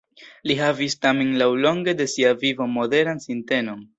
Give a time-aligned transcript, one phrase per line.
[0.51, 3.87] Li havis tamen laŭlonge de sia vivo moderan sintenon.